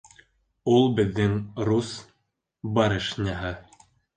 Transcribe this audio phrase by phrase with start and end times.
[0.75, 1.35] Ул беҙҙең
[1.69, 1.93] рус
[2.79, 3.57] барышняһы.